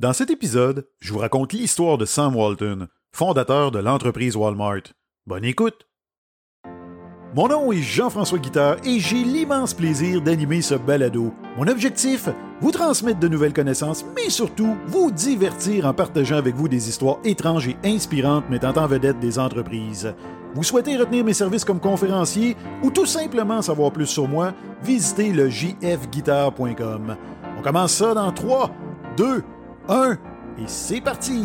Dans 0.00 0.12
cet 0.12 0.28
épisode, 0.30 0.88
je 0.98 1.12
vous 1.12 1.20
raconte 1.20 1.52
l'histoire 1.52 1.98
de 1.98 2.04
Sam 2.04 2.34
Walton, 2.34 2.88
fondateur 3.12 3.70
de 3.70 3.78
l'entreprise 3.78 4.34
Walmart. 4.34 4.82
Bonne 5.24 5.44
écoute! 5.44 5.86
Mon 7.36 7.46
nom 7.46 7.70
est 7.70 7.80
Jean-François 7.80 8.40
Guitard 8.40 8.78
et 8.84 8.98
j'ai 8.98 9.22
l'immense 9.22 9.72
plaisir 9.72 10.20
d'animer 10.20 10.62
ce 10.62 10.74
balado. 10.74 11.32
Mon 11.56 11.68
objectif, 11.68 12.28
vous 12.60 12.72
transmettre 12.72 13.20
de 13.20 13.28
nouvelles 13.28 13.52
connaissances, 13.52 14.04
mais 14.16 14.30
surtout 14.30 14.76
vous 14.88 15.12
divertir 15.12 15.86
en 15.86 15.94
partageant 15.94 16.38
avec 16.38 16.56
vous 16.56 16.66
des 16.66 16.88
histoires 16.88 17.18
étranges 17.22 17.68
et 17.68 17.76
inspirantes 17.84 18.50
mettant 18.50 18.76
en 18.76 18.88
vedette 18.88 19.20
des 19.20 19.38
entreprises. 19.38 20.12
Vous 20.56 20.64
souhaitez 20.64 20.96
retenir 20.96 21.24
mes 21.24 21.34
services 21.34 21.64
comme 21.64 21.80
conférencier 21.80 22.56
ou 22.82 22.90
tout 22.90 23.06
simplement 23.06 23.62
savoir 23.62 23.92
plus 23.92 24.06
sur 24.06 24.26
moi, 24.26 24.54
visitez 24.82 25.32
le 25.32 25.48
jfguitar.com. 25.48 27.16
On 27.56 27.62
commence 27.62 27.92
ça 27.92 28.12
dans 28.12 28.32
3, 28.32 28.70
2, 29.16 29.44
1 29.88 30.12
et 30.12 30.16
c'est 30.66 31.00
parti! 31.00 31.44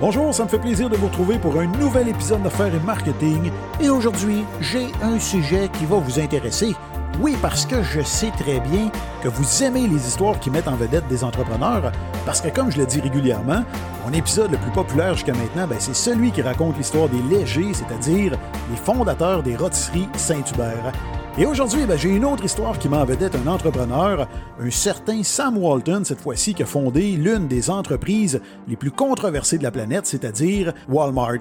Bonjour, 0.00 0.34
ça 0.34 0.44
me 0.44 0.48
fait 0.48 0.58
plaisir 0.58 0.88
de 0.88 0.96
vous 0.96 1.06
retrouver 1.06 1.38
pour 1.38 1.58
un 1.58 1.66
nouvel 1.66 2.08
épisode 2.08 2.42
d'affaires 2.42 2.74
et 2.74 2.80
marketing. 2.80 3.50
Et 3.80 3.88
aujourd'hui, 3.88 4.44
j'ai 4.60 4.86
un 5.02 5.18
sujet 5.18 5.68
qui 5.72 5.86
va 5.86 5.96
vous 5.96 6.20
intéresser. 6.20 6.76
Oui, 7.20 7.36
parce 7.40 7.64
que 7.64 7.82
je 7.82 8.00
sais 8.02 8.30
très 8.32 8.60
bien 8.60 8.90
que 9.22 9.28
vous 9.28 9.62
aimez 9.62 9.86
les 9.86 10.06
histoires 10.06 10.38
qui 10.38 10.50
mettent 10.50 10.68
en 10.68 10.76
vedette 10.76 11.08
des 11.08 11.24
entrepreneurs, 11.24 11.90
parce 12.26 12.40
que 12.40 12.48
comme 12.48 12.70
je 12.70 12.78
le 12.78 12.86
dis 12.86 13.00
régulièrement, 13.00 13.64
mon 14.04 14.12
épisode 14.12 14.50
le 14.50 14.58
plus 14.58 14.72
populaire 14.72 15.14
jusqu'à 15.14 15.32
maintenant, 15.32 15.66
ben, 15.66 15.78
c'est 15.78 15.94
celui 15.94 16.32
qui 16.32 16.42
raconte 16.42 16.76
l'histoire 16.76 17.08
des 17.08 17.22
légers, 17.22 17.72
c'est-à-dire 17.72 18.32
les 18.70 18.76
fondateurs 18.76 19.42
des 19.42 19.56
rôtisseries 19.56 20.08
Saint-Hubert. 20.16 20.92
Et 21.36 21.46
aujourd'hui, 21.46 21.84
ben, 21.84 21.98
j'ai 21.98 22.10
une 22.10 22.24
autre 22.24 22.44
histoire 22.44 22.78
qui 22.78 22.88
m'en 22.88 23.04
vedette 23.04 23.34
un 23.34 23.48
entrepreneur, 23.48 24.28
un 24.60 24.70
certain 24.70 25.24
Sam 25.24 25.58
Walton, 25.58 26.02
cette 26.04 26.20
fois-ci, 26.20 26.54
qui 26.54 26.62
a 26.62 26.66
fondé 26.66 27.16
l'une 27.16 27.48
des 27.48 27.70
entreprises 27.70 28.40
les 28.68 28.76
plus 28.76 28.92
controversées 28.92 29.58
de 29.58 29.64
la 29.64 29.72
planète, 29.72 30.06
c'est-à-dire 30.06 30.72
Walmart. 30.88 31.40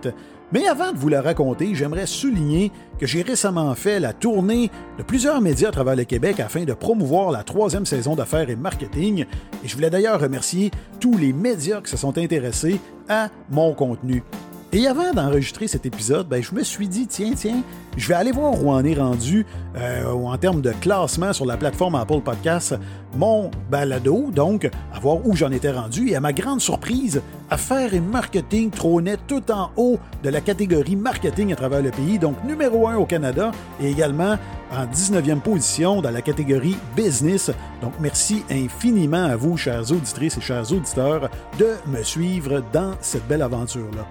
Mais 0.51 0.67
avant 0.67 0.93
de 0.93 0.97
vous 0.97 1.09
la 1.09 1.21
raconter, 1.21 1.75
j'aimerais 1.75 2.07
souligner 2.07 2.71
que 2.97 3.05
j'ai 3.05 3.21
récemment 3.21 3.75
fait 3.75 3.99
la 3.99 4.13
tournée 4.13 4.71
de 4.97 5.03
plusieurs 5.03 5.41
médias 5.41 5.69
à 5.69 5.71
travers 5.71 5.95
le 5.95 6.05
Québec 6.05 6.39
afin 6.39 6.63
de 6.63 6.73
promouvoir 6.73 7.29
la 7.29 7.43
troisième 7.43 7.85
saison 7.85 8.15
d'affaires 8.15 8.49
et 8.49 8.55
marketing. 8.55 9.25
Et 9.63 9.67
je 9.67 9.75
voulais 9.75 9.91
d'ailleurs 9.91 10.19
remercier 10.19 10.71
tous 10.99 11.19
les 11.19 11.33
médias 11.33 11.81
qui 11.81 11.91
se 11.91 11.97
sont 11.97 12.17
intéressés 12.17 12.79
à 13.09 13.29
mon 13.51 13.75
contenu. 13.75 14.23
Et 14.75 14.87
avant 14.87 15.13
d'enregistrer 15.13 15.67
cet 15.67 15.85
épisode, 15.85 16.27
ben, 16.27 16.41
je 16.41 16.55
me 16.55 16.63
suis 16.63 16.87
dit, 16.87 17.05
tiens, 17.05 17.33
tiens, 17.35 17.61
je 17.95 18.07
vais 18.07 18.15
aller 18.15 18.31
voir 18.31 18.59
où 18.63 18.71
en 18.71 18.83
est 18.83 18.95
rendu 18.95 19.45
euh, 19.77 20.11
en 20.11 20.35
termes 20.39 20.61
de 20.61 20.71
classement 20.71 21.31
sur 21.31 21.45
la 21.45 21.57
plateforme 21.57 21.93
Apple 21.93 22.21
Podcast 22.21 22.73
mon 23.15 23.51
balado, 23.69 24.31
donc 24.31 24.67
à 24.91 24.99
voir 24.99 25.23
où 25.27 25.35
j'en 25.35 25.51
étais 25.51 25.69
rendu. 25.69 26.09
Et 26.09 26.15
à 26.15 26.19
ma 26.19 26.33
grande 26.33 26.59
surprise, 26.59 27.21
Affaires 27.51 27.93
et 27.93 27.99
marketing 27.99 28.71
trônait 28.71 29.17
tout 29.27 29.51
en 29.51 29.69
haut 29.77 29.99
de 30.23 30.29
la 30.29 30.41
catégorie 30.41 30.95
marketing 30.95 31.53
à 31.53 31.55
travers 31.55 31.83
le 31.83 31.91
pays, 31.91 32.17
donc 32.17 32.43
numéro 32.43 32.87
1 32.87 32.95
au 32.95 33.05
Canada 33.05 33.51
et 33.79 33.91
également 33.91 34.37
en 34.71 34.85
19e 34.87 35.39
position 35.39 36.01
dans 36.01 36.09
la 36.09 36.23
catégorie 36.23 36.77
business. 36.95 37.51
Donc 37.83 37.93
merci 37.99 38.43
infiniment 38.49 39.25
à 39.25 39.35
vous, 39.35 39.55
chers 39.55 39.91
auditrices 39.91 40.35
et 40.39 40.41
chers 40.41 40.71
auditeurs, 40.71 41.29
de 41.59 41.75
me 41.85 42.01
suivre 42.01 42.63
dans 42.73 42.95
cette 43.01 43.27
belle 43.27 43.43
aventure-là. 43.43 44.07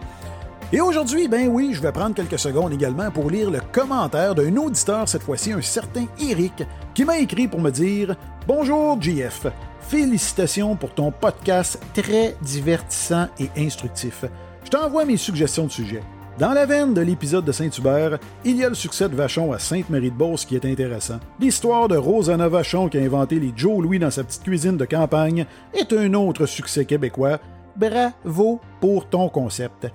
Et 0.75 0.81
aujourd'hui, 0.81 1.29
ben 1.29 1.49
oui, 1.49 1.73
je 1.75 1.83
vais 1.83 1.93
prendre 1.93 2.15
quelques 2.15 2.39
secondes 2.39 2.73
également 2.73 3.11
pour 3.11 3.29
lire 3.29 3.51
le 3.51 3.61
commentaire 3.73 4.35
d'un 4.35 4.57
auditeur, 4.57 5.07
cette 5.07 5.23
fois-ci 5.23 5.53
un 5.53 5.61
certain 5.61 6.07
Eric, 6.19 6.65
qui 6.95 7.05
m'a 7.05 7.19
écrit 7.19 7.47
pour 7.47 7.61
me 7.61 7.69
dire 7.69 8.17
Bonjour 8.49 8.97
JF, 8.99 9.49
félicitations 9.81 10.75
pour 10.75 10.95
ton 10.95 11.11
podcast 11.11 11.79
très 11.93 12.35
divertissant 12.41 13.27
et 13.39 13.51
instructif. 13.59 14.25
Je 14.65 14.71
t'envoie 14.71 15.05
mes 15.05 15.19
suggestions 15.19 15.67
de 15.67 15.71
sujets. 15.71 16.03
Dans 16.39 16.55
la 16.55 16.65
veine 16.65 16.95
de 16.95 17.03
l'épisode 17.03 17.45
de 17.45 17.53
Saint-Hubert, 17.53 18.19
il 18.43 18.57
y 18.57 18.65
a 18.65 18.71
le 18.71 18.75
succès 18.75 19.11
de 19.11 19.15
Vachon 19.15 19.53
à 19.53 19.59
Sainte-Marie-de-Beauce 19.59 20.47
qui 20.47 20.57
est 20.57 20.65
intéressant. 20.65 21.21
L'histoire 21.39 21.87
de 21.87 21.99
Rosanna 21.99 22.49
Vachon 22.49 22.89
qui 22.89 22.97
a 22.97 23.03
inventé 23.03 23.39
les 23.39 23.53
Joe 23.55 23.83
Louis 23.83 23.99
dans 23.99 24.11
sa 24.11 24.25
petite 24.25 24.43
cuisine 24.43 24.79
de 24.79 24.87
campagne 24.87 25.45
est 25.75 25.93
un 25.93 26.15
autre 26.15 26.47
succès 26.47 26.87
québécois. 26.87 27.41
Bravo 27.77 28.59
pour 28.81 29.07
ton 29.11 29.29
concept. 29.29 29.89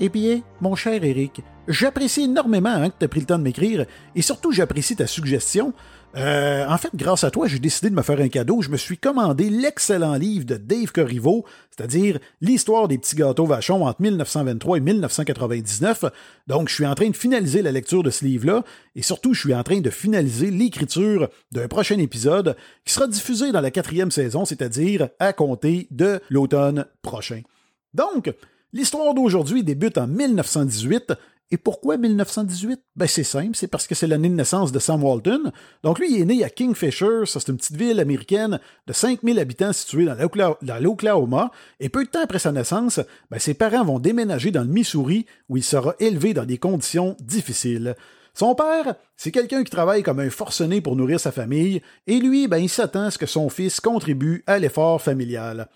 Eh 0.00 0.08
bien, 0.10 0.42
mon 0.60 0.76
cher 0.76 1.02
Eric, 1.02 1.42
j'apprécie 1.66 2.22
énormément 2.22 2.68
hein, 2.68 2.90
que 2.90 2.94
tu 3.00 3.04
aies 3.04 3.08
pris 3.08 3.18
le 3.18 3.26
temps 3.26 3.38
de 3.38 3.42
m'écrire 3.42 3.84
et 4.14 4.22
surtout 4.22 4.52
j'apprécie 4.52 4.94
ta 4.94 5.08
suggestion. 5.08 5.74
Euh, 6.16 6.64
en 6.68 6.78
fait, 6.78 6.90
grâce 6.94 7.24
à 7.24 7.32
toi, 7.32 7.48
j'ai 7.48 7.58
décidé 7.58 7.90
de 7.90 7.96
me 7.96 8.02
faire 8.02 8.20
un 8.20 8.28
cadeau. 8.28 8.62
Je 8.62 8.70
me 8.70 8.76
suis 8.76 8.96
commandé 8.96 9.50
l'excellent 9.50 10.14
livre 10.14 10.44
de 10.46 10.56
Dave 10.56 10.92
Corriveau, 10.92 11.44
c'est-à-dire 11.76 12.20
l'histoire 12.40 12.86
des 12.86 12.96
petits 12.96 13.16
gâteaux 13.16 13.44
vachons 13.44 13.84
entre 13.84 14.00
1923 14.00 14.76
et 14.76 14.80
1999. 14.80 16.04
Donc, 16.46 16.68
je 16.68 16.74
suis 16.74 16.86
en 16.86 16.94
train 16.94 17.10
de 17.10 17.16
finaliser 17.16 17.62
la 17.62 17.72
lecture 17.72 18.04
de 18.04 18.10
ce 18.10 18.24
livre-là 18.24 18.62
et 18.94 19.02
surtout, 19.02 19.34
je 19.34 19.40
suis 19.40 19.54
en 19.54 19.64
train 19.64 19.80
de 19.80 19.90
finaliser 19.90 20.52
l'écriture 20.52 21.28
d'un 21.50 21.66
prochain 21.66 21.98
épisode 21.98 22.56
qui 22.84 22.94
sera 22.94 23.08
diffusé 23.08 23.50
dans 23.50 23.60
la 23.60 23.72
quatrième 23.72 24.12
saison, 24.12 24.44
c'est-à-dire 24.44 25.08
à 25.18 25.32
compter 25.32 25.88
de 25.90 26.20
l'automne 26.30 26.86
prochain. 27.02 27.42
Donc, 27.94 28.32
L'histoire 28.74 29.14
d'aujourd'hui 29.14 29.64
débute 29.64 29.96
en 29.96 30.06
1918. 30.06 31.14
Et 31.50 31.56
pourquoi 31.56 31.96
1918? 31.96 32.78
Ben 32.94 33.08
c'est 33.08 33.24
simple, 33.24 33.56
c'est 33.56 33.68
parce 33.68 33.86
que 33.86 33.94
c'est 33.94 34.06
l'année 34.06 34.28
de 34.28 34.34
naissance 34.34 34.70
de 34.70 34.78
Sam 34.78 35.02
Walton. 35.02 35.50
Donc 35.82 35.98
lui, 35.98 36.12
il 36.12 36.20
est 36.20 36.24
né 36.26 36.44
à 36.44 36.50
Kingfisher, 36.50 37.24
ça 37.24 37.40
c'est 37.40 37.50
une 37.50 37.56
petite 37.56 37.76
ville 37.76 38.00
américaine 38.00 38.60
de 38.86 38.92
5000 38.92 39.38
habitants 39.38 39.72
située 39.72 40.04
dans 40.04 40.78
l'Oklahoma. 40.78 41.50
Et 41.80 41.88
peu 41.88 42.04
de 42.04 42.10
temps 42.10 42.22
après 42.22 42.38
sa 42.38 42.52
naissance, 42.52 43.00
ben, 43.30 43.38
ses 43.38 43.54
parents 43.54 43.84
vont 43.84 43.98
déménager 43.98 44.50
dans 44.50 44.60
le 44.60 44.68
Missouri 44.68 45.24
où 45.48 45.56
il 45.56 45.64
sera 45.64 45.94
élevé 46.00 46.34
dans 46.34 46.44
des 46.44 46.58
conditions 46.58 47.16
difficiles. 47.20 47.96
Son 48.34 48.54
père, 48.54 48.96
c'est 49.16 49.32
quelqu'un 49.32 49.64
qui 49.64 49.70
travaille 49.70 50.02
comme 50.02 50.20
un 50.20 50.28
forcené 50.28 50.82
pour 50.82 50.96
nourrir 50.96 51.18
sa 51.18 51.32
famille, 51.32 51.80
et 52.06 52.20
lui, 52.20 52.46
ben, 52.46 52.58
il 52.58 52.68
s'attend 52.68 53.04
à 53.04 53.10
ce 53.10 53.18
que 53.18 53.26
son 53.26 53.48
fils 53.48 53.80
contribue 53.80 54.44
à 54.46 54.58
l'effort 54.58 55.00
familial. 55.00 55.68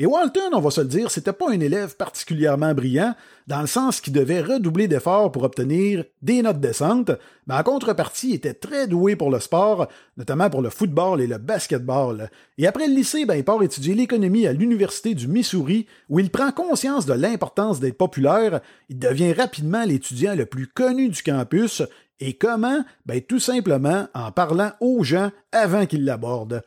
Et 0.00 0.06
Walton, 0.06 0.50
on 0.52 0.60
va 0.60 0.70
se 0.70 0.80
le 0.80 0.86
dire, 0.86 1.10
c'était 1.10 1.32
pas 1.32 1.50
un 1.50 1.58
élève 1.58 1.96
particulièrement 1.96 2.72
brillant, 2.72 3.16
dans 3.48 3.60
le 3.60 3.66
sens 3.66 4.00
qu'il 4.00 4.12
devait 4.12 4.42
redoubler 4.42 4.86
d'efforts 4.86 5.32
pour 5.32 5.42
obtenir 5.42 6.04
des 6.22 6.40
notes 6.40 6.60
décentes, 6.60 7.10
mais 7.48 7.54
en 7.54 7.64
contrepartie, 7.64 8.28
il 8.28 8.34
était 8.34 8.54
très 8.54 8.86
doué 8.86 9.16
pour 9.16 9.28
le 9.28 9.40
sport, 9.40 9.88
notamment 10.16 10.50
pour 10.50 10.62
le 10.62 10.70
football 10.70 11.20
et 11.20 11.26
le 11.26 11.38
basketball. 11.38 12.30
Et 12.58 12.68
après 12.68 12.86
le 12.86 12.94
lycée, 12.94 13.26
ben, 13.26 13.34
il 13.34 13.44
part 13.44 13.60
étudier 13.64 13.96
l'économie 13.96 14.46
à 14.46 14.52
l'Université 14.52 15.14
du 15.14 15.26
Missouri, 15.26 15.86
où 16.08 16.20
il 16.20 16.30
prend 16.30 16.52
conscience 16.52 17.04
de 17.04 17.14
l'importance 17.14 17.80
d'être 17.80 17.98
populaire, 17.98 18.60
il 18.88 19.00
devient 19.00 19.32
rapidement 19.32 19.84
l'étudiant 19.84 20.36
le 20.36 20.46
plus 20.46 20.68
connu 20.68 21.08
du 21.08 21.24
campus, 21.24 21.82
et 22.20 22.34
comment? 22.34 22.84
Ben, 23.04 23.20
tout 23.20 23.40
simplement 23.40 24.06
en 24.14 24.30
parlant 24.30 24.70
aux 24.80 25.02
gens 25.02 25.32
avant 25.50 25.86
qu'ils 25.86 26.04
l'abordent. 26.04 26.62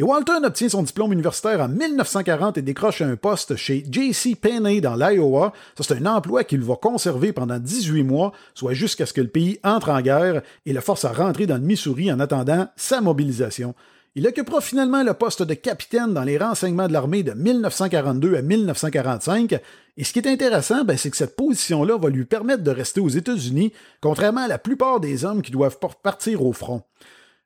Et 0.00 0.02
Walton 0.02 0.44
obtient 0.44 0.70
son 0.70 0.82
diplôme 0.82 1.12
universitaire 1.12 1.60
en 1.60 1.68
1940 1.68 2.56
et 2.56 2.62
décroche 2.62 3.02
un 3.02 3.16
poste 3.16 3.56
chez 3.56 3.84
J.C. 3.90 4.34
Penney 4.34 4.80
dans 4.80 4.96
l'Iowa. 4.96 5.52
Ça, 5.76 5.84
c'est 5.86 5.98
un 6.00 6.06
emploi 6.06 6.42
qu'il 6.42 6.62
va 6.62 6.76
conserver 6.76 7.34
pendant 7.34 7.58
18 7.58 8.02
mois, 8.04 8.32
soit 8.54 8.72
jusqu'à 8.72 9.04
ce 9.04 9.12
que 9.12 9.20
le 9.20 9.28
pays 9.28 9.60
entre 9.62 9.90
en 9.90 10.00
guerre 10.00 10.40
et 10.64 10.72
le 10.72 10.80
force 10.80 11.04
à 11.04 11.12
rentrer 11.12 11.44
dans 11.44 11.56
le 11.56 11.60
Missouri 11.60 12.10
en 12.10 12.18
attendant 12.18 12.66
sa 12.76 13.02
mobilisation. 13.02 13.74
Il 14.14 14.26
occupera 14.26 14.62
finalement 14.62 15.02
le 15.02 15.12
poste 15.12 15.42
de 15.42 15.52
capitaine 15.52 16.14
dans 16.14 16.24
les 16.24 16.38
renseignements 16.38 16.88
de 16.88 16.94
l'armée 16.94 17.22
de 17.22 17.32
1942 17.32 18.36
à 18.36 18.40
1945. 18.40 19.60
Et 19.98 20.04
ce 20.04 20.14
qui 20.14 20.20
est 20.20 20.28
intéressant, 20.28 20.82
ben, 20.82 20.96
c'est 20.96 21.10
que 21.10 21.16
cette 21.18 21.36
position-là 21.36 21.98
va 21.98 22.08
lui 22.08 22.24
permettre 22.24 22.62
de 22.62 22.70
rester 22.70 23.02
aux 23.02 23.10
États-Unis, 23.10 23.74
contrairement 24.00 24.44
à 24.44 24.48
la 24.48 24.56
plupart 24.56 24.98
des 24.98 25.26
hommes 25.26 25.42
qui 25.42 25.52
doivent 25.52 25.78
partir 26.02 26.42
au 26.42 26.54
front. 26.54 26.84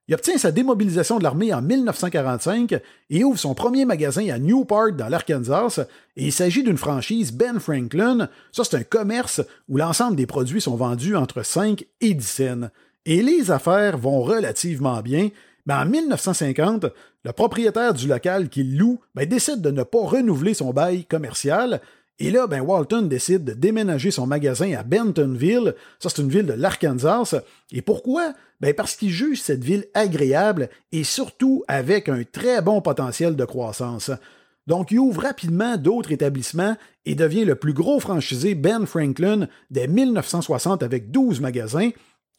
Il 0.06 0.14
obtient 0.14 0.36
sa 0.36 0.52
démobilisation 0.52 1.18
de 1.18 1.22
l'armée 1.22 1.54
en 1.54 1.62
1945 1.62 2.78
et 3.08 3.24
ouvre 3.24 3.38
son 3.38 3.54
premier 3.54 3.86
magasin 3.86 4.28
à 4.28 4.38
Newport 4.38 4.92
dans 4.92 5.08
l'Arkansas. 5.08 5.86
Il 6.16 6.30
s'agit 6.30 6.62
d'une 6.62 6.76
franchise 6.76 7.32
Ben 7.32 7.58
Franklin. 7.58 8.28
Ça, 8.52 8.64
c'est 8.64 8.76
un 8.76 8.82
commerce 8.82 9.40
où 9.66 9.78
l'ensemble 9.78 10.16
des 10.16 10.26
produits 10.26 10.60
sont 10.60 10.76
vendus 10.76 11.16
entre 11.16 11.42
5 11.42 11.86
et 12.02 12.12
10 12.12 12.26
cents. 12.26 12.68
Et 13.06 13.22
les 13.22 13.50
affaires 13.50 13.96
vont 13.96 14.20
relativement 14.20 15.00
bien. 15.00 15.30
Mais 15.64 15.74
en 15.74 15.86
1950, 15.86 16.84
le 17.24 17.32
propriétaire 17.32 17.94
du 17.94 18.06
local 18.06 18.50
qu'il 18.50 18.76
loue 18.76 19.00
ben, 19.14 19.26
décide 19.26 19.62
de 19.62 19.70
ne 19.70 19.84
pas 19.84 20.04
renouveler 20.04 20.52
son 20.52 20.74
bail 20.74 21.06
commercial 21.06 21.80
et 22.20 22.30
là, 22.30 22.46
ben, 22.46 22.60
Walton 22.60 23.02
décide 23.02 23.44
de 23.44 23.52
déménager 23.54 24.10
son 24.12 24.26
magasin 24.26 24.72
à 24.74 24.84
Bentonville. 24.84 25.74
Ça, 25.98 26.08
c'est 26.08 26.22
une 26.22 26.28
ville 26.28 26.46
de 26.46 26.52
l'Arkansas. 26.52 27.34
Et 27.72 27.82
pourquoi? 27.82 28.34
Ben, 28.60 28.72
parce 28.72 28.94
qu'il 28.94 29.10
juge 29.10 29.42
cette 29.42 29.64
ville 29.64 29.86
agréable 29.94 30.68
et 30.92 31.02
surtout 31.02 31.64
avec 31.66 32.08
un 32.08 32.22
très 32.22 32.62
bon 32.62 32.80
potentiel 32.80 33.34
de 33.34 33.44
croissance. 33.44 34.12
Donc, 34.68 34.92
il 34.92 35.00
ouvre 35.00 35.22
rapidement 35.22 35.76
d'autres 35.76 36.12
établissements 36.12 36.76
et 37.04 37.16
devient 37.16 37.44
le 37.44 37.56
plus 37.56 37.74
gros 37.74 37.98
franchisé 37.98 38.54
Ben 38.54 38.86
Franklin 38.86 39.48
dès 39.70 39.88
1960 39.88 40.84
avec 40.84 41.10
12 41.10 41.40
magasins. 41.40 41.90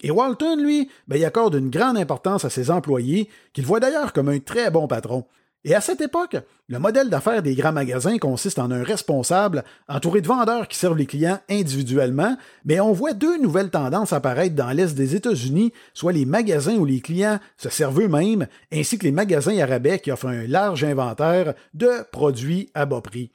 Et 0.01 0.10
Walton, 0.10 0.56
lui, 0.56 0.89
ben, 1.07 1.18
il 1.18 1.25
accorde 1.25 1.56
une 1.56 1.69
grande 1.69 1.98
importance 1.98 2.45
à 2.45 2.50
ses 2.50 2.72
employés, 2.72 3.30
qu'il 3.54 3.66
voit 3.66 3.81
d'ailleurs 3.81 4.13
comme 4.13 4.30
un 4.30 4.39
très 4.39 4.72
bon 4.72 4.88
patron. 4.88 5.25
Et 5.67 5.73
à 5.73 5.81
cette 5.81 6.01
époque, 6.01 6.38
le 6.67 6.77
modèle 6.77 7.09
d'affaires 7.09 7.41
des 7.41 7.56
grands 7.56 7.71
magasins 7.71 8.19
consiste 8.19 8.59
en 8.59 8.69
un 8.69 8.83
responsable 8.83 9.63
entouré 9.89 10.21
de 10.21 10.27
vendeurs 10.27 10.67
qui 10.67 10.77
servent 10.77 10.95
les 10.95 11.07
clients 11.07 11.39
individuellement, 11.50 12.38
mais 12.65 12.79
on 12.79 12.94
voit 12.94 13.13
deux 13.13 13.41
nouvelles 13.41 13.71
tendances 13.71 14.13
apparaître 14.13 14.53
dans 14.53 14.69
l'Est 14.69 14.94
des 14.94 15.15
États-Unis, 15.15 15.73
soit 15.95 16.13
les 16.13 16.25
magasins 16.25 16.75
où 16.75 16.85
les 16.85 17.01
clients 17.01 17.39
se 17.57 17.69
servent 17.69 18.00
eux-mêmes, 18.00 18.45
ainsi 18.71 19.00
que 19.00 19.06
les 19.06 19.12
magasins 19.12 19.57
arabais 19.57 19.97
qui 19.97 20.12
offrent 20.12 20.27
un 20.27 20.45
large 20.45 20.83
inventaire 20.83 21.56
de 21.73 21.89
produits 22.12 22.69
à 22.75 22.85
bas 22.85 23.01
prix. 23.01 23.31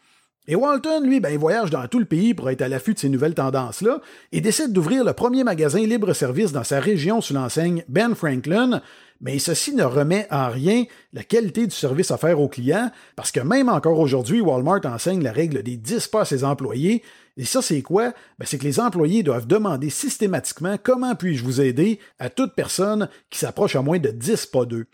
Et 0.50 0.56
Walton, 0.56 1.02
lui, 1.04 1.20
ben, 1.20 1.30
il 1.30 1.38
voyage 1.38 1.70
dans 1.70 1.86
tout 1.86 2.00
le 2.00 2.04
pays 2.04 2.34
pour 2.34 2.50
être 2.50 2.60
à 2.60 2.66
l'affût 2.66 2.92
de 2.92 2.98
ces 2.98 3.08
nouvelles 3.08 3.36
tendances-là 3.36 4.00
et 4.32 4.40
décide 4.40 4.72
d'ouvrir 4.72 5.04
le 5.04 5.12
premier 5.12 5.44
magasin 5.44 5.78
libre-service 5.78 6.50
dans 6.50 6.64
sa 6.64 6.80
région 6.80 7.20
sous 7.20 7.34
l'enseigne 7.34 7.84
Ben 7.86 8.16
Franklin, 8.16 8.82
mais 9.20 9.38
ceci 9.38 9.76
ne 9.76 9.84
remet 9.84 10.26
en 10.32 10.48
rien 10.48 10.86
la 11.12 11.22
qualité 11.22 11.68
du 11.68 11.76
service 11.76 12.10
offert 12.10 12.40
aux 12.40 12.48
clients, 12.48 12.90
parce 13.14 13.30
que 13.30 13.38
même 13.38 13.68
encore 13.68 14.00
aujourd'hui, 14.00 14.40
Walmart 14.40 14.80
enseigne 14.86 15.22
la 15.22 15.30
règle 15.30 15.62
des 15.62 15.76
10 15.76 16.08
pas 16.08 16.22
à 16.22 16.24
ses 16.24 16.42
employés. 16.42 17.04
Et 17.36 17.44
ça, 17.44 17.62
c'est 17.62 17.82
quoi? 17.82 18.12
Ben, 18.40 18.44
c'est 18.44 18.58
que 18.58 18.64
les 18.64 18.80
employés 18.80 19.22
doivent 19.22 19.46
demander 19.46 19.88
systématiquement 19.88 20.78
comment 20.82 21.14
puis-je 21.14 21.44
vous 21.44 21.60
aider 21.60 22.00
à 22.18 22.28
toute 22.28 22.56
personne 22.56 23.08
qui 23.30 23.38
s'approche 23.38 23.76
à 23.76 23.82
moins 23.82 24.00
de 24.00 24.10
10 24.10 24.46
pas 24.46 24.64
d'eux. 24.64 24.86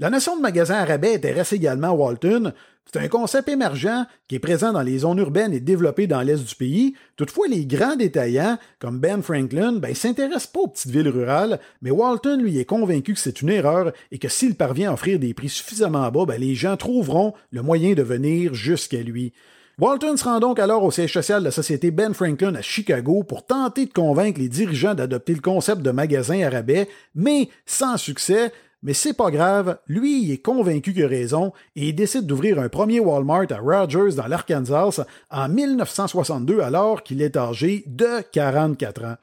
La 0.00 0.08
notion 0.08 0.34
de 0.34 0.40
magasin 0.40 0.76
à 0.76 0.86
rabais 0.86 1.16
intéresse 1.16 1.52
également 1.52 1.90
Walton, 1.90 2.54
c'est 2.86 2.98
un 2.98 3.08
concept 3.08 3.50
émergent 3.50 4.06
qui 4.28 4.36
est 4.36 4.38
présent 4.38 4.72
dans 4.72 4.80
les 4.80 5.00
zones 5.00 5.18
urbaines 5.18 5.52
et 5.52 5.60
développé 5.60 6.06
dans 6.06 6.22
l'est 6.22 6.42
du 6.42 6.54
pays. 6.54 6.94
Toutefois, 7.16 7.48
les 7.48 7.66
grands 7.66 7.96
détaillants, 7.96 8.56
comme 8.78 8.98
Ben 8.98 9.20
Franklin, 9.20 9.74
ben, 9.74 9.94
s'intéressent 9.94 10.46
pas 10.46 10.60
aux 10.60 10.68
petites 10.68 10.90
villes 10.90 11.10
rurales, 11.10 11.60
mais 11.82 11.90
Walton, 11.90 12.38
lui, 12.40 12.58
est 12.58 12.64
convaincu 12.64 13.12
que 13.12 13.20
c'est 13.20 13.42
une 13.42 13.50
erreur 13.50 13.92
et 14.10 14.18
que 14.18 14.30
s'il 14.30 14.54
parvient 14.54 14.88
à 14.88 14.94
offrir 14.94 15.18
des 15.18 15.34
prix 15.34 15.50
suffisamment 15.50 16.10
bas, 16.10 16.24
ben, 16.24 16.40
les 16.40 16.54
gens 16.54 16.78
trouveront 16.78 17.34
le 17.50 17.60
moyen 17.60 17.92
de 17.92 18.02
venir 18.02 18.54
jusqu'à 18.54 19.02
lui. 19.02 19.34
Walton 19.78 20.16
se 20.16 20.24
rend 20.24 20.40
donc 20.40 20.58
alors 20.58 20.82
au 20.82 20.90
siège 20.90 21.12
social 21.12 21.40
de 21.40 21.44
la 21.44 21.50
société 21.50 21.90
Ben 21.90 22.14
Franklin 22.14 22.54
à 22.54 22.62
Chicago 22.62 23.22
pour 23.22 23.44
tenter 23.44 23.84
de 23.84 23.92
convaincre 23.92 24.40
les 24.40 24.48
dirigeants 24.48 24.94
d'adopter 24.94 25.34
le 25.34 25.40
concept 25.40 25.82
de 25.82 25.90
magasin 25.90 26.40
à 26.42 26.48
rabais, 26.48 26.88
mais 27.14 27.50
sans 27.66 27.98
succès, 27.98 28.50
mais 28.82 28.94
c'est 28.94 29.12
pas 29.12 29.30
grave, 29.30 29.78
lui, 29.86 30.32
est 30.32 30.38
convaincu 30.38 30.94
qu'il 30.94 31.04
a 31.04 31.08
raison 31.08 31.52
et 31.76 31.92
décide 31.92 32.26
d'ouvrir 32.26 32.58
un 32.58 32.68
premier 32.68 33.00
Walmart 33.00 33.46
à 33.50 33.58
Rogers 33.58 34.16
dans 34.16 34.26
l'Arkansas 34.26 35.04
en 35.30 35.48
1962 35.48 36.60
alors 36.60 37.02
qu'il 37.02 37.20
est 37.20 37.36
âgé 37.36 37.84
de 37.86 38.22
44 38.32 39.04
ans. 39.04 39.16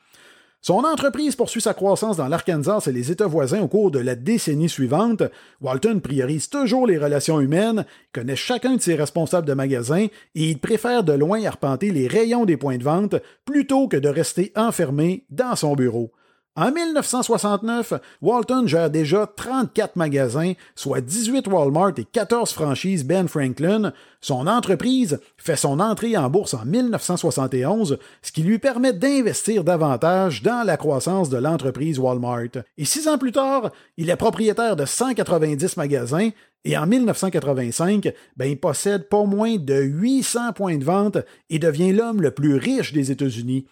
Son 0.61 0.83
entreprise 0.83 1.35
poursuit 1.35 1.61
sa 1.61 1.73
croissance 1.73 2.17
dans 2.17 2.27
l'Arkansas 2.27 2.87
et 2.87 2.91
les 2.91 3.11
États 3.11 3.27
voisins 3.27 3.61
au 3.61 3.67
cours 3.67 3.89
de 3.89 3.99
la 3.99 4.15
décennie 4.15 4.69
suivante. 4.69 5.23
Walton 5.61 6.01
priorise 6.01 6.49
toujours 6.49 6.85
les 6.85 6.97
relations 6.97 7.39
humaines, 7.39 7.85
connaît 8.11 8.35
chacun 8.35 8.75
de 8.75 8.81
ses 8.81 8.95
responsables 8.95 9.47
de 9.47 9.53
magasins 9.53 10.07
et 10.35 10.49
il 10.49 10.59
préfère 10.59 11.03
de 11.03 11.13
loin 11.13 11.43
arpenter 11.45 11.91
les 11.91 12.07
rayons 12.07 12.45
des 12.45 12.57
points 12.57 12.77
de 12.77 12.83
vente 12.83 13.15
plutôt 13.45 13.87
que 13.87 13.97
de 13.97 14.09
rester 14.09 14.51
enfermé 14.55 15.25
dans 15.29 15.55
son 15.55 15.73
bureau. 15.73 16.11
En 16.59 16.71
1969, 16.71 17.93
Walton 18.23 18.65
gère 18.65 18.89
déjà 18.89 19.27
34 19.27 19.95
magasins, 19.95 20.53
soit 20.73 21.01
18 21.01 21.47
Walmart 21.47 21.93
et 21.97 22.03
14 22.03 22.51
franchises 22.51 23.05
Ben 23.05 23.27
Franklin. 23.27 23.93
Son 24.21 24.47
entreprise 24.47 25.19
fait 25.37 25.55
son 25.55 25.79
entrée 25.79 26.17
en 26.17 26.31
bourse 26.31 26.55
en 26.55 26.65
1971, 26.65 27.99
ce 28.23 28.31
qui 28.31 28.41
lui 28.41 28.57
permet 28.57 28.91
d'investir 28.91 29.63
davantage 29.63 30.41
dans 30.41 30.65
la 30.65 30.77
croissance 30.77 31.29
de 31.29 31.37
l'entreprise 31.37 31.99
Walmart. 31.99 32.63
Et 32.79 32.85
six 32.85 33.07
ans 33.07 33.19
plus 33.19 33.33
tard, 33.33 33.69
il 33.97 34.09
est 34.09 34.15
propriétaire 34.15 34.75
de 34.75 34.85
190 34.85 35.77
magasins 35.77 36.31
et 36.65 36.75
en 36.75 36.87
1985, 36.87 38.11
ben, 38.35 38.45
il 38.49 38.59
possède 38.59 39.07
pas 39.09 39.25
moins 39.25 39.57
de 39.57 39.79
800 39.79 40.53
points 40.53 40.77
de 40.77 40.83
vente 40.83 41.19
et 41.51 41.59
devient 41.59 41.93
l'homme 41.93 42.19
le 42.19 42.31
plus 42.31 42.55
riche 42.55 42.93
des 42.93 43.11
États-Unis. 43.11 43.67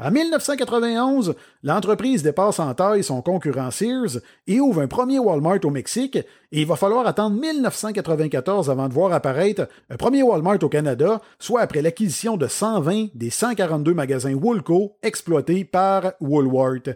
En 0.00 0.12
1991, 0.12 1.34
l'entreprise 1.64 2.22
dépasse 2.22 2.60
en 2.60 2.72
taille 2.72 3.02
son 3.02 3.20
concurrent 3.20 3.72
Sears 3.72 4.20
et 4.46 4.60
ouvre 4.60 4.80
un 4.80 4.86
premier 4.86 5.18
Walmart 5.18 5.58
au 5.64 5.70
Mexique, 5.70 6.14
et 6.16 6.26
il 6.60 6.66
va 6.66 6.76
falloir 6.76 7.04
attendre 7.04 7.36
1994 7.40 8.70
avant 8.70 8.88
de 8.88 8.94
voir 8.94 9.12
apparaître 9.12 9.68
un 9.90 9.96
premier 9.96 10.22
Walmart 10.22 10.58
au 10.62 10.68
Canada, 10.68 11.20
soit 11.40 11.62
après 11.62 11.82
l'acquisition 11.82 12.36
de 12.36 12.46
120 12.46 13.08
des 13.14 13.30
142 13.30 13.92
magasins 13.92 14.34
Woolco 14.34 14.96
exploités 15.02 15.64
par 15.64 16.12
Woolworth. 16.20 16.90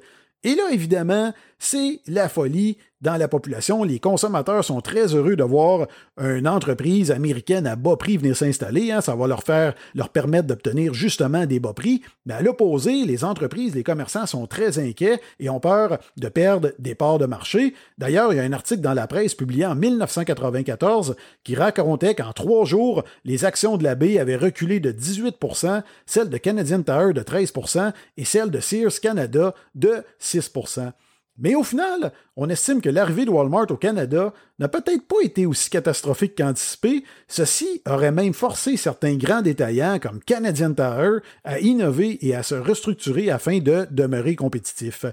Et 0.44 0.54
là, 0.54 0.70
évidemment, 0.70 1.32
c'est 1.62 2.00
la 2.09 2.29
folie 2.29 2.76
dans 3.03 3.17
la 3.17 3.29
population. 3.29 3.85
Les 3.85 4.00
consommateurs 4.00 4.64
sont 4.64 4.81
très 4.81 5.14
heureux 5.14 5.37
de 5.37 5.44
voir 5.44 5.87
une 6.20 6.49
entreprise 6.49 7.12
américaine 7.12 7.69
à 7.69 7.76
bas 7.76 7.97
prix 7.97 8.17
venir 8.17 8.37
s'installer. 8.37 8.91
Hein. 8.91 9.00
Ça 9.00 9.14
va 9.14 9.29
leur 9.29 9.44
faire, 9.44 9.75
leur 9.94 10.09
permettre 10.09 10.49
d'obtenir 10.49 10.93
justement 10.93 11.47
des 11.47 11.61
bas 11.61 11.73
prix. 11.73 12.03
Mais 12.26 12.35
à 12.35 12.43
l'opposé, 12.43 13.05
les 13.05 13.23
entreprises, 13.23 13.76
les 13.76 13.85
commerçants 13.85 14.26
sont 14.26 14.49
très 14.49 14.81
inquiets 14.81 15.20
et 15.38 15.49
ont 15.50 15.61
peur 15.61 15.99
de 16.17 16.29
perdre 16.29 16.73
des 16.81 16.97
parts 16.97 17.19
de 17.19 17.26
marché. 17.26 17.75
D'ailleurs, 17.97 18.32
il 18.32 18.38
y 18.38 18.41
a 18.41 18.44
un 18.44 18.53
article 18.53 18.81
dans 18.81 18.94
la 18.94 19.06
presse 19.06 19.37
publié 19.37 19.64
en 19.64 19.76
1994 19.76 21.14
qui 21.44 21.55
racontait 21.55 22.17
qu'en 22.17 22.32
trois 22.32 22.64
jours, 22.64 23.05
les 23.25 23.44
actions 23.44 23.76
de 23.76 23.85
la 23.85 23.94
baie 23.94 24.19
avaient 24.19 24.35
reculé 24.35 24.81
de 24.81 24.91
18% 24.91 25.82
celles 26.06 26.29
de 26.29 26.38
Canadian 26.38 26.82
Tire 26.82 27.14
de 27.14 27.20
13% 27.20 27.93
et 28.17 28.25
celles 28.25 28.50
de 28.50 28.59
Sears 28.59 29.00
Canada 29.00 29.55
de 29.76 30.03
6 30.19 30.50
mais 31.38 31.55
au 31.55 31.62
final, 31.62 32.12
on 32.37 32.49
estime 32.49 32.82
que 32.82 32.90
l'arrivée 32.90 33.25
de 33.25 33.31
Walmart 33.31 33.70
au 33.70 33.76
Canada 33.76 34.34
n'a 34.58 34.69
peut-être 34.69 35.06
pas 35.06 35.23
été 35.23 35.46
aussi 35.46 35.70
catastrophique 35.70 36.37
qu'anticipé. 36.37 37.05
Ceci 37.26 37.82
aurait 37.87 38.12
même 38.12 38.34
forcé 38.34 38.76
certains 38.76 39.17
grands 39.17 39.43
détaillants 39.43 39.99
comme 39.99 40.20
Canadian 40.20 40.75
Tire 40.75 41.20
à 41.44 41.58
innover 41.61 42.19
et 42.26 42.34
à 42.34 42.43
se 42.43 42.55
restructurer 42.55 43.31
afin 43.31 43.58
de 43.58 43.87
demeurer 43.90 44.37
compétitifs. 44.37 45.06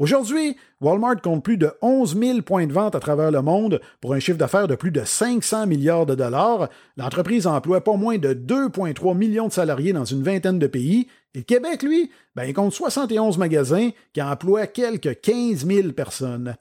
Aujourd'hui, 0.00 0.56
Walmart 0.80 1.22
compte 1.22 1.44
plus 1.44 1.56
de 1.56 1.70
11 1.80 2.18
000 2.18 2.42
points 2.42 2.66
de 2.66 2.72
vente 2.72 2.96
à 2.96 3.00
travers 3.00 3.30
le 3.30 3.42
monde 3.42 3.80
pour 4.00 4.12
un 4.12 4.18
chiffre 4.18 4.38
d'affaires 4.38 4.66
de 4.66 4.74
plus 4.74 4.90
de 4.90 5.04
500 5.04 5.68
milliards 5.68 6.04
de 6.04 6.16
dollars. 6.16 6.68
L'entreprise 6.96 7.46
emploie 7.46 7.84
pas 7.84 7.94
moins 7.94 8.18
de 8.18 8.34
2,3 8.34 9.16
millions 9.16 9.46
de 9.46 9.52
salariés 9.52 9.92
dans 9.92 10.04
une 10.04 10.24
vingtaine 10.24 10.58
de 10.58 10.66
pays. 10.66 11.06
Et 11.34 11.38
le 11.38 11.44
Québec, 11.44 11.84
lui, 11.84 12.10
ben, 12.34 12.52
compte 12.52 12.72
71 12.72 13.38
magasins 13.38 13.90
qui 14.12 14.20
emploient 14.20 14.66
quelques 14.66 15.20
15 15.20 15.64
000 15.64 15.92
personnes. 15.92 16.56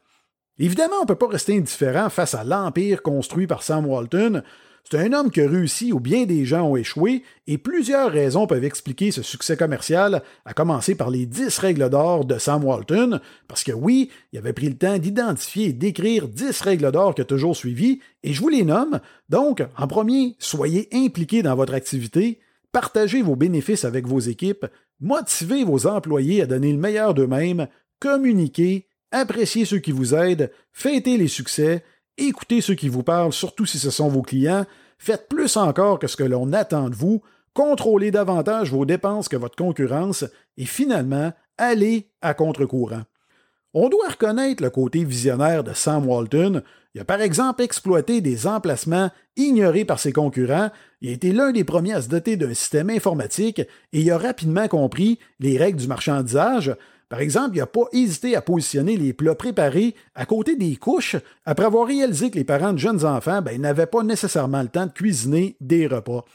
Évidemment, 0.59 0.97
on 0.99 1.01
ne 1.01 1.07
peut 1.07 1.15
pas 1.15 1.27
rester 1.27 1.57
indifférent 1.57 2.09
face 2.09 2.35
à 2.35 2.43
l'empire 2.43 3.01
construit 3.01 3.47
par 3.47 3.63
Sam 3.63 3.87
Walton. 3.87 4.43
C'est 4.89 4.99
un 4.99 5.13
homme 5.13 5.31
qui 5.31 5.41
a 5.41 5.49
réussi 5.49 5.93
où 5.93 5.99
bien 5.99 6.25
des 6.25 6.45
gens 6.45 6.67
ont 6.69 6.75
échoué, 6.75 7.23
et 7.47 7.57
plusieurs 7.57 8.11
raisons 8.11 8.47
peuvent 8.47 8.65
expliquer 8.65 9.11
ce 9.11 9.21
succès 9.21 9.55
commercial, 9.55 10.21
à 10.45 10.53
commencer 10.53 10.93
par 10.93 11.09
les 11.09 11.25
10 11.25 11.57
règles 11.57 11.89
d'or 11.89 12.25
de 12.25 12.37
Sam 12.37 12.63
Walton, 12.63 13.19
parce 13.47 13.63
que 13.63 13.71
oui, 13.71 14.11
il 14.31 14.39
avait 14.39 14.53
pris 14.53 14.67
le 14.67 14.77
temps 14.77 14.97
d'identifier 14.97 15.69
et 15.69 15.73
d'écrire 15.73 16.27
10 16.27 16.61
règles 16.61 16.91
d'or 16.91 17.15
a 17.17 17.23
toujours 17.23 17.55
suivies, 17.55 18.01
et 18.23 18.33
je 18.33 18.41
vous 18.41 18.49
les 18.49 18.63
nomme. 18.63 18.99
Donc, 19.29 19.63
en 19.77 19.87
premier, 19.87 20.35
soyez 20.37 20.89
impliqués 20.91 21.43
dans 21.43 21.55
votre 21.55 21.73
activité, 21.73 22.39
partagez 22.71 23.21
vos 23.21 23.35
bénéfices 23.35 23.85
avec 23.85 24.05
vos 24.05 24.19
équipes, 24.19 24.65
motivez 24.99 25.63
vos 25.63 25.87
employés 25.87 26.41
à 26.41 26.45
donner 26.45 26.71
le 26.71 26.77
meilleur 26.77 27.13
d'eux-mêmes, 27.13 27.67
communiquez, 27.99 28.87
appréciez 29.11 29.63
ceux 29.65 29.79
qui 29.79 29.91
vous 29.91 30.13
aident, 30.13 30.51
fêtez 30.71 31.17
les 31.17 31.27
succès, 31.29 31.83
écoutez 32.17 32.61
ceux 32.61 32.75
qui 32.75 32.89
vous 32.89 33.03
parlent, 33.03 33.33
surtout 33.33 33.65
si 33.65 33.79
ce 33.79 33.89
sont 33.89 34.09
vos 34.09 34.21
clients, 34.21 34.65
faites 34.97 35.27
plus 35.27 35.57
encore 35.57 35.99
que 35.99 36.07
ce 36.07 36.15
que 36.15 36.23
l'on 36.23 36.53
attend 36.53 36.89
de 36.89 36.95
vous, 36.95 37.21
contrôlez 37.53 38.11
davantage 38.11 38.71
vos 38.71 38.85
dépenses 38.85 39.29
que 39.29 39.37
votre 39.37 39.55
concurrence, 39.55 40.25
et 40.57 40.65
finalement, 40.65 41.31
allez 41.57 42.09
à 42.21 42.33
contre-courant. 42.33 43.03
On 43.73 43.89
doit 43.89 44.09
reconnaître 44.09 44.61
le 44.61 44.69
côté 44.69 45.03
visionnaire 45.03 45.63
de 45.63 45.73
Sam 45.73 46.07
Walton. 46.07 46.61
Il 46.93 47.01
a 47.01 47.05
par 47.05 47.21
exemple 47.21 47.63
exploité 47.63 48.21
des 48.21 48.45
emplacements 48.45 49.09
ignorés 49.35 49.83
par 49.83 49.99
ses 49.99 50.13
concurrents, 50.13 50.69
il 51.01 51.09
a 51.09 51.13
été 51.13 51.31
l'un 51.31 51.51
des 51.51 51.63
premiers 51.63 51.93
à 51.93 52.01
se 52.03 52.07
doter 52.07 52.37
d'un 52.37 52.53
système 52.53 52.91
informatique 52.91 53.59
et 53.59 54.01
il 54.01 54.11
a 54.11 54.17
rapidement 54.17 54.67
compris 54.67 55.17
les 55.39 55.57
règles 55.57 55.79
du 55.79 55.87
marchandisage, 55.87 56.75
par 57.13 57.21
exemple, 57.21 57.51
il 57.53 57.59
n'a 57.59 57.67
pas 57.67 57.85
hésité 57.91 58.35
à 58.35 58.41
positionner 58.41 58.97
les 58.97 59.13
plats 59.13 59.35
préparés 59.35 59.93
à 60.15 60.25
côté 60.25 60.55
des 60.55 60.77
couches 60.77 61.15
après 61.45 61.67
avoir 61.67 61.85
réalisé 61.85 62.31
que 62.31 62.39
les 62.39 62.43
parents 62.43 62.73
de 62.73 62.79
jeunes 62.79 63.05
enfants 63.05 63.43
ben, 63.43 63.61
n'avaient 63.61 63.85
pas 63.85 64.01
nécessairement 64.01 64.63
le 64.63 64.67
temps 64.67 64.87
de 64.87 64.91
cuisiner 64.91 65.55
des 65.61 65.85
repas. 65.85 66.25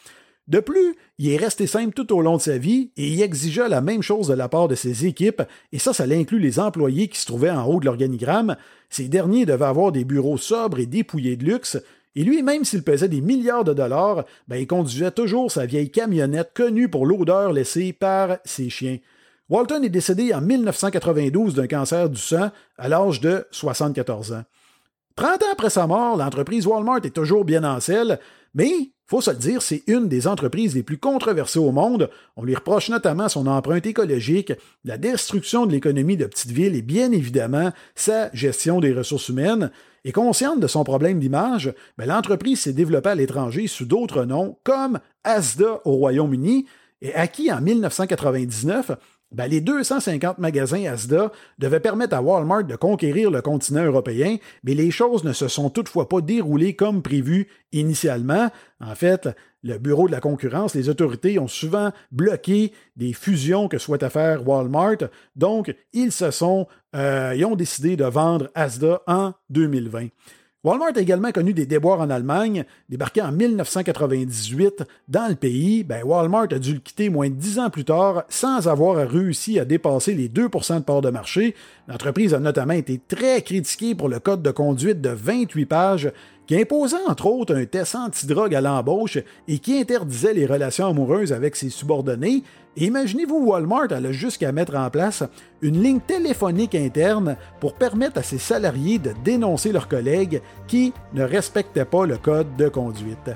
De 0.47 0.61
plus, 0.61 0.95
il 1.19 1.33
est 1.33 1.37
resté 1.37 1.67
simple 1.67 1.95
tout 1.95 2.15
au 2.15 2.21
long 2.21 2.37
de 2.37 2.43
sa 2.43 2.59
vie 2.59 2.93
et 2.97 3.09
il 3.09 3.21
exigea 3.23 3.67
la 3.67 3.81
même 3.81 4.03
chose 4.03 4.29
de 4.29 4.35
la 4.35 4.49
part 4.49 4.69
de 4.69 4.77
ses 4.77 5.05
équipes, 5.05 5.43
et 5.73 5.81
ça, 5.81 5.93
ça 5.93 6.05
inclut 6.05 6.39
les 6.39 6.61
employés 6.61 7.09
qui 7.09 7.19
se 7.19 7.27
trouvaient 7.27 7.51
en 7.51 7.65
haut 7.65 7.81
de 7.81 7.87
l'organigramme. 7.87 8.55
Ces 8.89 9.09
derniers 9.09 9.47
devaient 9.47 9.65
avoir 9.65 9.91
des 9.91 10.05
bureaux 10.05 10.39
sobres 10.39 10.79
et 10.79 10.87
dépouillés 10.87 11.35
de 11.35 11.45
luxe, 11.45 11.77
et 12.15 12.23
lui, 12.23 12.45
même 12.45 12.65
s'il 12.65 12.85
pesait 12.85 13.09
des 13.09 13.21
milliards 13.21 13.65
de 13.65 13.75
dollars, 13.75 14.25
ben, 14.47 14.59
il 14.59 14.69
conduisait 14.69 15.11
toujours 15.11 15.51
sa 15.51 15.67
vieille 15.67 15.91
camionnette 15.91 16.53
connue 16.55 16.89
pour 16.89 17.05
l'odeur 17.05 17.53
laissée 17.53 17.93
par 17.93 18.39
ses 18.45 18.71
chiens. 18.71 18.99
Walton 19.49 19.83
est 19.83 19.89
décédé 19.89 20.35
en 20.35 20.43
1992 20.43 21.55
d'un 21.55 21.67
cancer 21.67 22.11
du 22.11 22.21
sang 22.21 22.51
à 22.77 22.89
l'âge 22.89 23.21
de 23.21 23.47
74 23.51 24.33
ans. 24.33 24.45
30 25.17 25.43
ans 25.43 25.53
après 25.53 25.71
sa 25.71 25.87
mort, 25.87 26.17
l'entreprise 26.17 26.67
Walmart 26.67 27.01
est 27.05 27.15
toujours 27.15 27.47
bien 27.47 27.65
en 27.65 27.81
selle, 27.81 28.21
mais 28.55 28.71
faut 29.07 29.23
se 29.23 29.31
le 29.31 29.39
dire, 29.39 29.63
c'est 29.63 29.85
une 29.87 30.07
des 30.07 30.27
entreprises 30.27 30.75
les 30.75 30.83
plus 30.83 30.99
controversées 30.99 31.59
au 31.59 31.73
monde. 31.73 32.11
On 32.37 32.45
lui 32.45 32.55
reproche 32.55 32.91
notamment 32.91 33.31
son 33.31 33.47
empreinte 33.47 33.87
écologique, 33.87 34.53
la 34.85 34.99
destruction 34.99 35.65
de 35.65 35.73
l'économie 35.73 36.19
de 36.19 36.27
petites 36.27 36.51
villes 36.51 36.77
et 36.77 36.83
bien 36.83 37.11
évidemment 37.11 37.73
sa 37.95 38.31
gestion 38.35 38.81
des 38.81 38.93
ressources 38.93 39.31
humaines. 39.31 39.71
Et 40.05 40.13
consciente 40.13 40.61
de 40.61 40.67
son 40.67 40.85
problème 40.85 41.21
d'image, 41.21 41.73
ben, 41.97 42.07
l'entreprise 42.07 42.61
s'est 42.61 42.75
développée 42.75 43.09
à 43.09 43.15
l'étranger 43.15 43.67
sous 43.67 43.87
d'autres 43.87 44.27
noms, 44.27 44.59
comme 44.63 45.01
Asda 45.25 45.81
au 45.87 45.93
Royaume-Uni, 45.93 46.67
et 47.01 47.15
acquis 47.15 47.51
en 47.51 47.63
1999, 47.63 48.91
ben, 49.31 49.47
les 49.47 49.61
250 49.61 50.39
magasins 50.39 50.85
Asda 50.85 51.31
devaient 51.59 51.81
permettre 51.81 52.17
à 52.17 52.23
Walmart 52.23 52.65
de 52.65 52.77
conquérir 52.77 53.31
le 53.31 53.43
continent 53.43 53.85
européen, 53.85 54.37
mais 54.65 54.75
les 54.75 54.91
choses 54.91 55.25
ne 55.25 55.33
se 55.33 55.49
sont 55.49 55.69
toutefois 55.71 56.09
pas 56.09 56.21
déroulées 56.21 56.75
comme 56.75 57.03
prévu 57.03 57.49
initialement. 57.73 58.51
En 58.81 58.95
fait, 58.95 59.29
le 59.63 59.77
Bureau 59.79 60.07
de 60.07 60.13
la 60.13 60.21
concurrence, 60.21 60.75
les 60.75 60.89
autorités 60.89 61.39
ont 61.39 61.49
souvent 61.49 61.93
bloqué 62.11 62.73
des 62.97 63.13
fusions 63.13 63.69
que 63.69 63.79
souhaitait 63.79 64.09
faire 64.09 64.47
Walmart, 64.49 64.99
donc 65.37 65.75
ils 65.93 66.13
se 66.13 66.31
sont, 66.31 66.67
euh, 66.97 67.35
ils 67.37 67.45
ont 67.45 67.57
décidé 67.57 67.97
de 67.97 68.05
vendre 68.05 68.49
Asda 68.55 69.03
en 69.07 69.35
2020. 69.51 70.09
Walmart 70.65 70.97
a 70.97 71.01
également 71.01 71.31
connu 71.31 71.55
des 71.55 71.67
déboires 71.67 72.01
en 72.01 72.11
Allemagne. 72.11 72.65
Débarqué 72.89 73.23
en 73.23 73.31
1998 73.31 74.83
dans 75.07 75.29
le 75.29 75.37
pays, 75.37 75.85
ben 75.85 76.03
Walmart 76.03 76.49
a 76.51 76.59
dû 76.59 76.75
le 76.75 76.81
quitter 76.81 77.11
moins 77.11 77.29
de 77.29 77.35
dix 77.35 77.61
ans 77.61 77.71
plus 77.71 77.85
tard 77.85 78.25
sans 78.29 78.67
avoir 78.67 79.09
réussi 79.09 79.61
à 79.61 79.65
dépasser 79.65 80.15
les 80.15 80.29
2% 80.29 80.81
de 80.81 80.85
part 80.85 81.01
de 81.01 81.11
marché. 81.11 81.55
L'entreprise 81.87 82.35
a 82.35 82.41
notamment 82.41 82.75
été 82.75 83.01
très 83.07 83.43
critiquée 83.43 83.95
pour 83.95 84.09
le 84.09 84.19
code 84.19 84.43
de 84.43 84.51
conduite 84.51 85.01
de 85.01 85.11
28 85.11 85.67
pages 85.67 86.13
qui 86.49 86.59
imposait 86.59 86.97
entre 87.07 87.27
autres 87.27 87.55
un 87.55 87.67
test 87.67 87.95
antidrogue 87.95 88.55
à 88.55 88.63
l'embauche 88.63 89.19
et 89.47 89.59
qui 89.59 89.79
interdisait 89.79 90.33
les 90.33 90.47
relations 90.47 90.89
amoureuses 90.89 91.33
avec 91.33 91.55
ses 91.55 91.69
subordonnés. 91.69 92.43
imaginez-vous, 92.77 93.45
Walmart 93.45 93.93
a 93.93 94.13
jusqu'à 94.13 94.51
mettre 94.51 94.75
en 94.75 94.89
place 94.89 95.23
une 95.61 95.83
ligne 95.83 96.01
téléphonique 96.01 96.75
interne 96.75 97.37
pour 97.61 97.75
permettre 97.75 98.19
à 98.19 98.23
ses 98.23 98.39
salariés 98.39 98.99
de 98.99 99.13
dénoncer 99.23 99.73
leurs 99.73 99.89
collègues 99.89 100.41
qui 100.67 100.95
ne 101.13 101.23
respectaient 101.23 101.85
pas 101.85 102.07
le 102.07 102.17
code 102.17 102.57
de 102.57 102.69
conduite. 102.69 103.31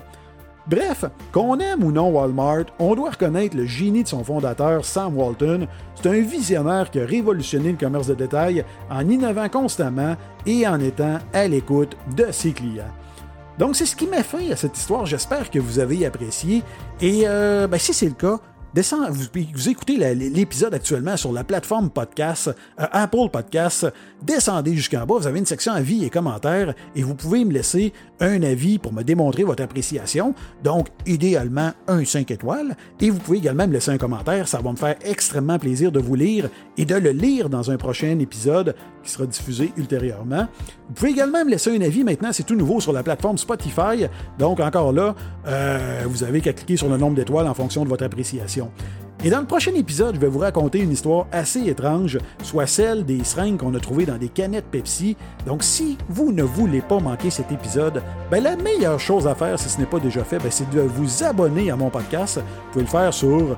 Bref, 0.66 1.04
qu'on 1.33 1.59
aime 1.59 1.83
ou 1.83 1.90
non 1.90 2.11
Walmart, 2.11 2.66
on 2.78 2.95
doit 2.95 3.11
reconnaître 3.11 3.57
le 3.57 3.66
génie 3.66 4.04
de 4.04 4.09
son 4.09 4.23
fondateur 4.23 4.85
Sam 4.85 5.16
Walton. 5.16 5.66
C'est 5.97 6.09
un 6.09 6.21
visionnaire 6.21 6.90
qui 6.90 7.00
a 7.00 7.04
révolutionné 7.04 7.73
le 7.73 7.78
commerce 7.78 8.07
de 8.07 8.14
détail 8.14 8.64
en 8.88 9.09
innovant 9.09 9.49
constamment 9.49 10.16
et 10.47 10.66
en 10.66 10.78
étant 10.78 11.19
à 11.33 11.49
l'écoute 11.49 11.97
de 12.16 12.31
ses 12.31 12.52
clients. 12.52 12.92
Donc, 13.59 13.76
c'est 13.76 13.87
ce 13.87 13.97
qui 13.97 14.07
met 14.07 14.23
fin 14.23 14.50
à 14.50 14.57
cette 14.57 14.76
histoire. 14.76 15.04
J'espère 15.04 15.50
que 15.50 15.59
vous 15.59 15.78
avez 15.78 16.07
apprécié. 16.07 16.62
Et 17.00 17.23
euh, 17.26 17.66
ben, 17.66 17.78
si 17.78 17.92
c'est 17.92 18.07
le 18.07 18.12
cas, 18.12 18.38
Vous, 18.75 19.69
écoutez 19.69 19.99
l'épisode 20.14 20.73
actuellement 20.73 21.19
sur 21.19 21.31
la 21.31 21.45
plateforme 21.45 21.91
podcast, 21.91 22.49
euh, 22.49 22.87
Apple 22.91 23.29
Podcast. 23.31 23.93
Descendez 24.23 24.75
jusqu'en 24.75 25.05
bas, 25.05 25.17
vous 25.19 25.26
avez 25.26 25.41
une 25.41 25.47
section 25.47 25.75
avis 25.75 26.07
et 26.07 26.11
commentaires 26.11 26.73
et 26.97 27.02
vous 27.02 27.14
pouvez 27.14 27.45
me 27.45 27.52
laisser 27.52 27.93
un 28.21 28.43
avis 28.43 28.79
pour 28.79 28.95
me 28.95 29.02
démontrer 29.02 29.45
votre 29.45 29.62
appréciation. 29.62 30.35
Donc, 30.64 30.88
idéalement, 31.05 31.73
un 31.87 32.02
5 32.02 32.31
étoiles. 32.31 32.75
Et 32.99 33.11
vous 33.11 33.19
pouvez 33.19 33.38
également 33.38 33.67
me 33.67 33.75
laisser 33.75 33.91
un 33.91 33.99
commentaire. 33.99 34.49
Ça 34.49 34.61
va 34.61 34.73
me 34.73 34.76
faire 34.76 34.97
extrêmement 35.05 35.59
plaisir 35.59 35.93
de 35.93 36.00
vous 36.00 36.14
lire 36.14 36.49
et 36.79 36.87
de 36.87 36.95
le 36.95 37.11
lire 37.11 37.50
dans 37.50 37.71
un 37.71 37.76
prochain 37.76 38.19
épisode 38.21 38.75
qui 39.02 39.11
sera 39.11 39.26
diffusé 39.26 39.71
ultérieurement. 39.76 40.47
Vous 40.88 40.95
pouvez 40.95 41.11
également 41.11 41.45
me 41.45 41.50
laisser 41.50 41.76
un 41.76 41.81
avis. 41.83 42.05
Maintenant, 42.05 42.33
c'est 42.33 42.45
tout 42.45 42.55
nouveau 42.55 42.81
sur 42.81 42.93
la 42.93 43.02
plateforme 43.02 43.37
Spotify. 43.37 44.07
Donc, 44.38 44.61
encore 44.61 44.93
là, 44.93 45.14
euh, 45.47 46.05
vous 46.07 46.25
avez 46.25 46.41
qu'à 46.41 46.55
cliquer 46.55 46.79
sur 46.79 46.88
le 46.88 46.97
nombre 46.97 47.17
d'étoiles 47.17 47.49
en 47.49 47.55
fonction 47.55 47.85
de 47.85 47.88
votre 47.91 48.05
appréciation. 48.05 48.62
Et 49.25 49.31
dans 49.31 49.38
le 49.38 49.47
prochain 49.47 49.73
épisode, 49.76 50.16
je 50.16 50.21
vais 50.21 50.26
vous 50.26 50.40
raconter 50.40 50.81
une 50.81 50.90
histoire 50.90 51.28
assez 51.31 51.69
étrange, 51.69 52.19
soit 52.42 52.66
celle 52.66 53.04
des 53.04 53.23
seringues 53.23 53.57
qu'on 53.57 53.73
a 53.76 53.78
trouvées 53.78 54.04
dans 54.04 54.19
des 54.19 54.28
canettes 54.28 54.64
Pepsi. 54.64 55.16
Donc 55.47 55.62
si 55.62 55.97
vous 56.09 56.33
ne 56.33 56.42
voulez 56.42 56.81
pas 56.81 56.99
manquer 56.99 57.31
cet 57.31 57.52
épisode, 57.52 58.02
ben, 58.33 58.42
la 58.42 58.57
meilleure 58.57 58.99
chose 58.99 59.28
à 59.28 59.37
faire, 59.37 59.61
si 59.61 59.69
ce 59.69 59.78
n'est 59.78 59.87
pas 59.87 60.00
déjà 60.00 60.25
fait, 60.25 60.38
ben, 60.38 60.50
c'est 60.50 60.69
de 60.71 60.81
vous 60.81 61.23
abonner 61.23 61.71
à 61.71 61.76
mon 61.76 61.88
podcast. 61.88 62.38
Vous 62.38 62.73
pouvez 62.73 62.85
le 62.85 62.90
faire 62.90 63.14
sur 63.14 63.28
euh, 63.28 63.54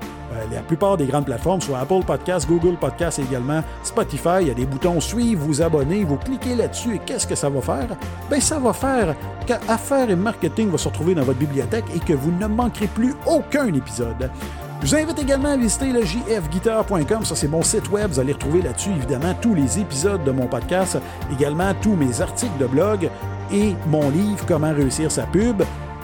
la 0.52 0.60
plupart 0.60 0.98
des 0.98 1.06
grandes 1.06 1.24
plateformes, 1.24 1.62
soit 1.62 1.78
Apple 1.78 2.04
Podcasts, 2.06 2.46
Google 2.46 2.76
Podcasts 2.76 3.20
et 3.20 3.22
également 3.22 3.62
Spotify. 3.84 4.42
Il 4.42 4.48
y 4.48 4.50
a 4.50 4.54
des 4.54 4.66
boutons 4.66 5.00
suivre, 5.00 5.46
vous 5.46 5.62
abonner, 5.62 6.04
vous 6.04 6.18
cliquez 6.18 6.56
là-dessus 6.56 6.96
et 6.96 7.00
qu'est-ce 7.06 7.26
que 7.26 7.36
ça 7.36 7.48
va 7.48 7.62
faire? 7.62 7.96
Ben, 8.28 8.38
ça 8.38 8.58
va 8.58 8.74
faire 8.74 9.16
qu'affaires 9.46 10.10
et 10.10 10.16
marketing 10.16 10.68
va 10.68 10.76
se 10.76 10.88
retrouver 10.88 11.14
dans 11.14 11.22
votre 11.22 11.38
bibliothèque 11.38 11.86
et 11.96 12.00
que 12.00 12.12
vous 12.12 12.32
ne 12.32 12.46
manquerez 12.46 12.88
plus 12.88 13.14
aucun 13.26 13.72
épisode. 13.72 14.30
Je 14.84 14.90
vous 14.90 14.96
invite 14.96 15.18
également 15.18 15.48
à 15.48 15.56
visiter 15.56 15.92
le 15.92 16.04
jfguitar.com, 16.04 17.24
ça 17.24 17.34
c'est 17.34 17.48
mon 17.48 17.62
site 17.62 17.90
web, 17.90 18.10
vous 18.10 18.20
allez 18.20 18.34
retrouver 18.34 18.60
là-dessus 18.60 18.90
évidemment 18.90 19.32
tous 19.40 19.54
les 19.54 19.78
épisodes 19.78 20.22
de 20.24 20.30
mon 20.30 20.46
podcast, 20.46 20.98
également 21.32 21.72
tous 21.80 21.96
mes 21.96 22.20
articles 22.20 22.58
de 22.60 22.66
blog 22.66 23.08
et 23.50 23.74
mon 23.86 24.10
livre 24.10 24.44
Comment 24.46 24.74
réussir 24.74 25.10
sa 25.10 25.22
pub, 25.22 25.62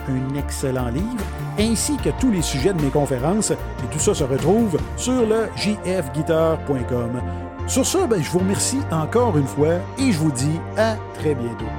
un 0.09 0.35
excellent 0.35 0.87
livre, 0.87 1.23
ainsi 1.59 1.95
que 1.97 2.09
tous 2.19 2.31
les 2.31 2.41
sujets 2.41 2.73
de 2.73 2.81
mes 2.81 2.89
conférences, 2.89 3.51
et 3.51 3.87
tout 3.91 3.99
ça 3.99 4.15
se 4.15 4.23
retrouve 4.23 4.79
sur 4.97 5.27
le 5.27 5.47
jfguitar.com. 5.55 7.21
Sur 7.67 7.85
ce, 7.85 8.07
ben, 8.07 8.23
je 8.23 8.31
vous 8.31 8.39
remercie 8.39 8.81
encore 8.89 9.37
une 9.37 9.45
fois 9.45 9.75
et 9.99 10.11
je 10.11 10.17
vous 10.17 10.31
dis 10.31 10.59
à 10.75 10.95
très 11.19 11.35
bientôt. 11.35 11.69